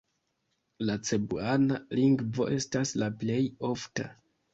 [0.89, 3.37] La cebuana lingvo estas la plej
[3.71, 4.09] ofta.